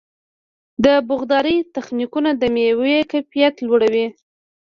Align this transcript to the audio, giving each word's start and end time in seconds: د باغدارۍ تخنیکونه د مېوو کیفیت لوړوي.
د 0.83 0.85
باغدارۍ 1.07 1.57
تخنیکونه 1.75 2.29
د 2.41 2.43
مېوو 2.55 2.87
کیفیت 3.11 3.55
لوړوي. 3.67 4.07